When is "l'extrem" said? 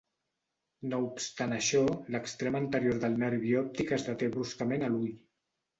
2.15-2.59